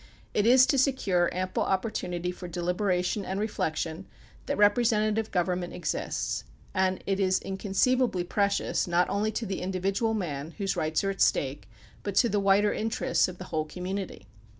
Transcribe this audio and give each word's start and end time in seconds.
It 0.33 0.47
is 0.47 0.65
to 0.65 0.79
secure 0.79 1.29
ample 1.31 1.61
opportunity 1.61 2.31
for 2.31 2.47
deliberation 2.47 3.23
and 3.23 3.39
reflection 3.39 4.07
that 4.47 4.57
representative 4.57 5.29
government 5.29 5.73
exists, 5.73 6.43
and 6.73 7.03
it 7.05 7.19
is 7.19 7.39
incon 7.41 7.75
ceivably 7.77 8.27
precious 8.27 8.87
not 8.87 9.07
only 9.11 9.31
to 9.33 9.45
the 9.45 9.61
individual 9.61 10.15
man, 10.15 10.55
whose 10.57 10.75
rights 10.75 11.03
are 11.03 11.11
at 11.11 11.21
stake, 11.21 11.69
but 12.01 12.15
to 12.15 12.29
the 12.29 12.39
wider 12.39 12.73
interests 12.73 13.27
of 13.27 13.37
the 13.37 13.43
whole 13.53 13.65
community. 13.65 14.25